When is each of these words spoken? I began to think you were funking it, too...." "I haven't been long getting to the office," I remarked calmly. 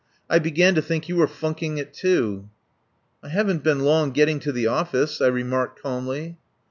I 0.27 0.39
began 0.39 0.73
to 0.73 0.81
think 0.81 1.07
you 1.07 1.15
were 1.17 1.27
funking 1.27 1.77
it, 1.77 1.93
too...." 1.93 2.49
"I 3.23 3.29
haven't 3.29 3.61
been 3.63 3.81
long 3.81 4.09
getting 4.13 4.39
to 4.39 4.51
the 4.51 4.65
office," 4.65 5.21
I 5.21 5.27
remarked 5.27 5.79
calmly. 5.79 6.39